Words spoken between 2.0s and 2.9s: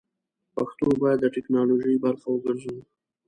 برخه وګرځوو!